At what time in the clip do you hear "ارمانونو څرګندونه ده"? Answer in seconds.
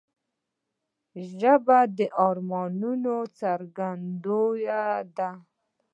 2.27-5.29